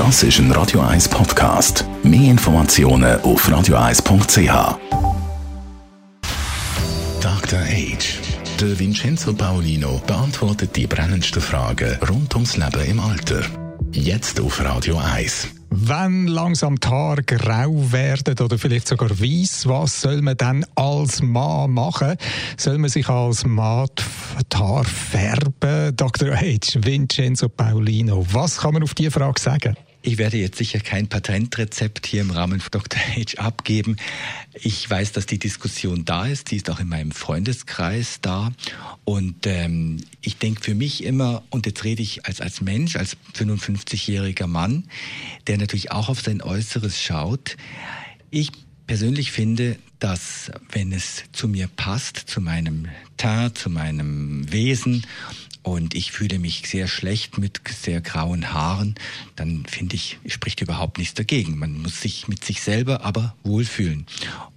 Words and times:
Das 0.00 0.22
ist 0.22 0.38
ein 0.38 0.50
Radio 0.52 0.80
1 0.80 1.10
Podcast. 1.10 1.84
Mehr 2.02 2.30
Informationen 2.30 3.20
auf 3.20 3.46
radio1.ch. 3.46 4.78
Dr. 7.20 7.58
Age. 7.60 8.18
Der 8.58 8.78
Vincenzo 8.78 9.34
Paolino 9.34 10.00
beantwortet 10.06 10.74
die 10.74 10.86
brennendsten 10.86 11.42
Fragen 11.42 11.98
rund 12.08 12.34
ums 12.34 12.56
Leben 12.56 12.82
im 12.86 12.98
Alter. 12.98 13.42
Jetzt 13.92 14.40
auf 14.40 14.64
Radio 14.64 14.96
1. 14.96 15.48
Wenn 15.68 16.28
langsam 16.28 16.80
die 16.80 16.88
Haare 16.88 17.22
grau 17.22 17.92
werden 17.92 18.38
oder 18.38 18.56
vielleicht 18.58 18.88
sogar 18.88 19.10
weiß, 19.10 19.68
was 19.68 20.00
soll 20.00 20.22
man 20.22 20.38
dann 20.38 20.64
als 20.76 21.20
Mann 21.20 21.72
machen? 21.72 22.16
Soll 22.56 22.78
man 22.78 22.88
sich 22.88 23.06
als 23.10 23.44
Mann 23.44 23.88
die 24.50 24.56
Haare 24.56 24.84
färben? 24.84 25.94
Dr. 25.94 26.34
H. 26.34 26.80
Vincenzo 26.82 27.50
Paulino, 27.50 28.26
was 28.32 28.56
kann 28.56 28.72
man 28.72 28.82
auf 28.82 28.94
diese 28.94 29.10
Frage 29.10 29.38
sagen? 29.38 29.76
Ich 30.02 30.16
werde 30.16 30.38
jetzt 30.38 30.56
sicher 30.56 30.80
kein 30.80 31.08
Patentrezept 31.08 32.06
hier 32.06 32.22
im 32.22 32.30
Rahmen 32.30 32.60
von 32.60 32.70
Dr. 32.70 32.98
H 32.98 33.36
abgeben. 33.36 33.96
Ich 34.54 34.88
weiß, 34.88 35.12
dass 35.12 35.26
die 35.26 35.38
Diskussion 35.38 36.06
da 36.06 36.24
ist. 36.24 36.50
Die 36.50 36.56
ist 36.56 36.70
auch 36.70 36.80
in 36.80 36.88
meinem 36.88 37.12
Freundeskreis 37.12 38.18
da. 38.22 38.50
Und 39.04 39.46
ähm, 39.46 39.98
ich 40.22 40.38
denke 40.38 40.62
für 40.62 40.74
mich 40.74 41.04
immer, 41.04 41.42
und 41.50 41.66
jetzt 41.66 41.84
rede 41.84 42.00
ich 42.02 42.24
als, 42.24 42.40
als 42.40 42.62
Mensch, 42.62 42.96
als 42.96 43.18
55-jähriger 43.36 44.46
Mann, 44.46 44.84
der 45.46 45.58
natürlich 45.58 45.92
auch 45.92 46.08
auf 46.08 46.22
sein 46.22 46.40
Äußeres 46.40 46.98
schaut. 46.98 47.58
Ich 48.30 48.52
persönlich 48.86 49.32
finde, 49.32 49.76
dass 49.98 50.50
wenn 50.72 50.92
es 50.92 51.24
zu 51.32 51.46
mir 51.46 51.68
passt, 51.68 52.16
zu 52.16 52.40
meinem 52.40 52.88
Teint, 53.18 53.58
zu 53.58 53.68
meinem 53.68 54.50
Wesen 54.50 55.04
und 55.62 55.94
ich 55.94 56.12
fühle 56.12 56.38
mich 56.38 56.62
sehr 56.66 56.88
schlecht 56.88 57.38
mit 57.38 57.60
sehr 57.68 58.00
grauen 58.00 58.52
Haaren, 58.52 58.94
dann 59.36 59.64
finde 59.66 59.96
ich, 59.96 60.18
spricht 60.26 60.62
überhaupt 60.62 60.98
nichts 60.98 61.14
dagegen. 61.14 61.58
Man 61.58 61.82
muss 61.82 62.00
sich 62.00 62.28
mit 62.28 62.44
sich 62.44 62.62
selber 62.62 63.04
aber 63.04 63.34
wohlfühlen. 63.44 64.06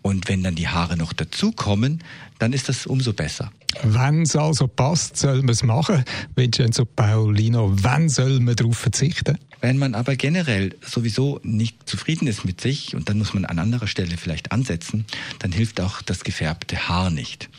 Und 0.01 0.29
wenn 0.29 0.43
dann 0.43 0.55
die 0.55 0.69
Haare 0.69 0.95
noch 0.95 1.13
dazukommen, 1.13 2.03
dann 2.39 2.53
ist 2.53 2.69
das 2.69 2.85
umso 2.85 3.13
besser. 3.13 3.51
Wenn 3.81 4.21
es 4.21 4.35
also 4.35 4.67
passt, 4.67 5.17
soll 5.17 5.37
man 5.37 5.49
es 5.49 5.63
machen. 5.63 6.05
Vincenzo 6.35 6.85
Paulino, 6.85 7.71
wann 7.73 8.07
soll 8.07 8.39
man 8.39 8.55
darauf 8.55 8.77
verzichten? 8.77 9.37
Wenn 9.61 9.77
man 9.77 9.95
aber 9.95 10.15
generell 10.15 10.75
sowieso 10.85 11.39
nicht 11.43 11.89
zufrieden 11.89 12.27
ist 12.27 12.45
mit 12.45 12.61
sich 12.61 12.95
und 12.95 13.09
dann 13.09 13.17
muss 13.17 13.33
man 13.33 13.45
an 13.45 13.59
anderer 13.59 13.87
Stelle 13.87 14.17
vielleicht 14.17 14.51
ansetzen, 14.51 15.05
dann 15.39 15.51
hilft 15.51 15.79
auch 15.81 16.01
das 16.01 16.23
gefärbte 16.23 16.87
Haar 16.87 17.09
nicht. 17.09 17.49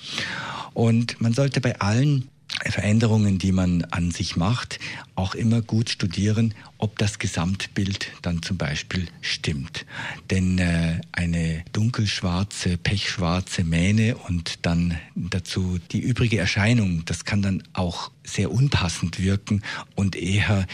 Und 0.75 1.21
man 1.21 1.33
sollte 1.33 1.61
bei 1.61 1.81
allen 1.81 2.29
Veränderungen, 2.71 3.39
die 3.39 3.53
man 3.53 3.85
an 3.85 4.11
sich 4.11 4.37
macht, 4.37 4.79
auch 5.15 5.35
immer 5.35 5.63
gut 5.63 5.91
studieren, 5.91 6.55
ob 6.79 6.99
das 6.99 7.19
Gesamtbild 7.19 8.09
dann 8.23 8.43
zum 8.43 8.57
Beispiel 8.57 9.07
stimmt. 9.21 9.87
Denn 10.31 10.59
äh, 10.59 11.01
eine 11.13 11.65
dunkelschwarze, 11.73 12.77
pechschwarze 12.77 13.65
Mähne 13.65 14.17
und 14.17 14.67
dann 14.67 14.99
dazu 15.15 15.79
die 15.93 16.01
übrige 16.01 16.39
Erscheinung, 16.39 17.05
das 17.05 17.25
kann 17.25 17.43
dann 17.43 17.63
auch 17.73 18.11
sehr 18.25 18.51
unpassend 18.51 19.23
wirken 19.23 19.63
und 19.95 20.17
eher 20.17 20.67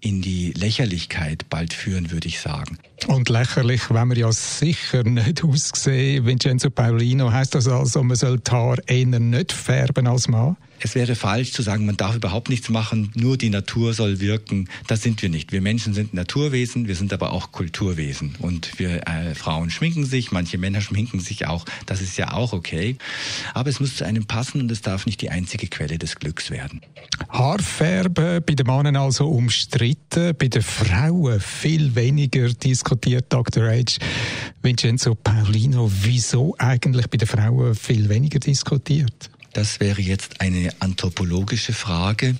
in 0.00 0.22
die 0.22 0.52
Lächerlichkeit 0.52 1.48
bald 1.48 1.72
führen, 1.72 2.10
würde 2.10 2.28
ich 2.28 2.40
sagen. 2.40 2.78
Und 3.06 3.28
lächerlich, 3.28 3.90
wenn 3.90 4.08
wir 4.08 4.16
ja 4.16 4.32
sicher 4.32 5.02
nicht 5.02 5.42
aussehen, 5.42 6.26
Vincenzo 6.26 6.70
Paulino, 6.70 7.32
heißt 7.32 7.54
das 7.54 7.66
also, 7.66 8.02
man 8.02 8.16
soll 8.16 8.38
die 8.38 8.50
Haare 8.50 8.82
eher 8.86 9.06
nicht 9.06 9.52
färben 9.52 10.06
als 10.06 10.28
Mann? 10.28 10.56
Es 10.78 10.94
wäre 10.94 11.14
falsch 11.14 11.52
zu 11.52 11.62
sagen, 11.62 11.86
man 11.86 11.96
darf 11.96 12.16
überhaupt 12.16 12.50
nichts 12.50 12.68
machen, 12.68 13.10
nur 13.14 13.38
die 13.38 13.48
Natur 13.48 13.94
soll 13.94 14.20
wirken. 14.20 14.68
Das 14.86 15.02
sind 15.02 15.22
wir 15.22 15.30
nicht. 15.30 15.50
Wir 15.50 15.62
Menschen 15.62 15.94
sind 15.94 16.12
Naturwesen, 16.12 16.86
wir 16.86 16.94
sind 16.94 17.12
aber 17.12 17.32
auch 17.32 17.50
Kulturwesen. 17.50 18.36
Und 18.40 18.78
wir 18.78 19.06
äh, 19.08 19.34
Frauen 19.34 19.70
schminken 19.70 20.04
sich, 20.04 20.32
manche 20.32 20.58
Männer 20.58 20.80
schminken 20.82 21.20
sich 21.20 21.46
auch. 21.46 21.64
Das 21.86 22.02
ist 22.02 22.18
ja 22.18 22.32
auch 22.32 22.52
okay. 22.52 22.96
Aber 23.54 23.70
es 23.70 23.80
muss 23.80 23.96
zu 23.96 24.04
einem 24.04 24.26
passen 24.26 24.60
und 24.60 24.70
es 24.70 24.82
darf 24.82 25.06
nicht 25.06 25.22
die 25.22 25.30
einzige 25.30 25.66
Quelle 25.66 25.98
des 25.98 26.16
Glücks 26.16 26.50
werden. 26.50 26.82
Haarfärben 27.28 28.42
bei 28.44 28.54
den 28.54 28.66
Männern 28.66 28.96
also 28.96 29.28
umstritten, 29.28 30.34
bei 30.36 30.48
den 30.48 30.62
Frauen 30.62 31.40
viel 31.40 31.94
weniger 31.94 32.48
diskutiert, 32.48 33.26
Dr. 33.28 33.68
H. 33.68 33.98
Vincenzo 34.62 35.14
Paulino. 35.14 35.90
Wieso 36.02 36.54
eigentlich 36.58 37.08
bei 37.08 37.18
den 37.18 37.28
Frauen 37.28 37.74
viel 37.74 38.08
weniger 38.08 38.38
diskutiert? 38.38 39.30
Das 39.52 39.80
wäre 39.80 40.00
jetzt 40.00 40.40
eine 40.40 40.70
anthropologische 40.80 41.72
Frage. 41.72 42.36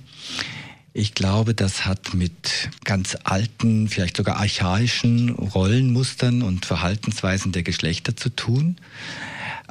Ich 0.93 1.13
glaube, 1.13 1.53
das 1.53 1.85
hat 1.85 2.15
mit 2.15 2.69
ganz 2.83 3.17
alten, 3.23 3.87
vielleicht 3.87 4.17
sogar 4.17 4.37
archaischen 4.37 5.29
Rollenmustern 5.29 6.41
und 6.41 6.65
Verhaltensweisen 6.65 7.51
der 7.51 7.61
Geschlechter 7.61 8.15
zu 8.15 8.29
tun. 8.29 8.77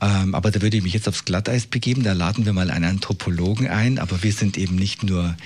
Ähm, 0.00 0.34
aber 0.34 0.50
da 0.50 0.62
würde 0.62 0.76
ich 0.76 0.82
mich 0.82 0.94
jetzt 0.94 1.08
aufs 1.08 1.24
Glatteis 1.24 1.66
begeben. 1.66 2.02
Da 2.02 2.12
laden 2.12 2.44
wir 2.44 2.52
mal 2.52 2.70
einen 2.70 2.84
Anthropologen 2.84 3.68
ein. 3.68 3.98
Aber 3.98 4.22
wir 4.22 4.32
sind 4.32 4.58
eben 4.58 4.76
nicht 4.76 5.02
nur 5.02 5.36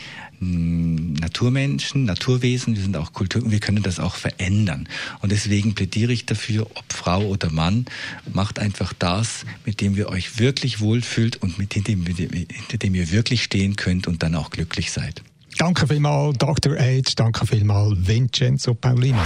Naturmenschen, 0.43 2.06
Naturwesen, 2.06 2.75
wir 2.75 2.83
sind 2.83 2.97
auch 2.97 3.12
Kultur 3.12 3.43
und 3.43 3.50
wir 3.50 3.60
können 3.60 3.83
das 3.83 4.00
auch 4.00 4.15
verändern. 4.15 4.89
Und 5.21 5.33
deswegen 5.33 5.75
plädiere 5.75 6.12
ich 6.12 6.25
dafür, 6.25 6.62
ob 6.62 6.84
Frau 6.93 7.27
oder 7.27 7.50
Mann, 7.50 7.84
macht 8.33 8.59
einfach 8.59 8.94
das, 8.94 9.44
mit 9.66 9.83
dem 9.83 9.94
ihr 9.97 10.09
euch 10.09 10.39
wirklich 10.39 10.81
wohlfühlt 10.81 11.37
und 11.43 11.59
mit 11.59 11.75
dem, 11.87 12.06
hinter 12.06 12.78
dem 12.78 12.94
ihr 12.94 13.10
wirklich 13.10 13.43
stehen 13.43 13.77
könnt 13.77 14.06
und 14.06 14.22
dann 14.22 14.34
auch 14.34 14.49
glücklich 14.50 14.93
seid. 14.93 15.22
Danke 15.59 15.87
vielmals, 15.87 16.39
Dr. 16.39 16.72
Age. 16.78 17.15
Danke 17.16 17.47
vielmals, 17.47 17.99
Vincenzo 18.06 18.72
Paulino. 18.72 19.19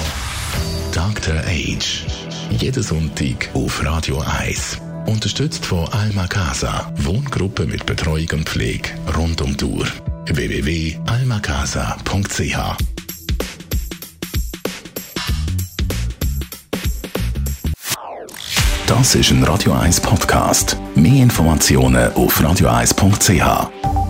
Dr. 0.92 1.36
Age. 1.46 2.06
Jeden 2.58 2.82
Sonntag 2.82 3.50
auf 3.54 3.84
Radio 3.84 4.18
1. 4.20 4.83
Unterstützt 5.06 5.64
von 5.66 5.86
Alma 5.92 6.26
Casa. 6.26 6.92
Wohngruppe 6.96 7.66
mit 7.66 7.86
Betreuung 7.86 8.28
und 8.32 8.48
Pflege 8.48 8.90
rund 9.16 9.40
um 9.42 9.56
die 9.56 9.64
Uhr 9.64 9.86
www.almacasa.ch 10.26 12.58
Das 18.86 19.14
ist 19.14 19.30
ein 19.30 19.42
Radio 19.44 19.72
1 19.72 20.00
Podcast. 20.00 20.76
Mehr 20.94 21.22
Informationen 21.22 22.12
auf 22.14 22.38
radio1.ch. 22.40 24.03